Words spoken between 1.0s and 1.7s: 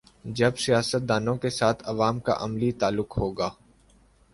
دانوں کے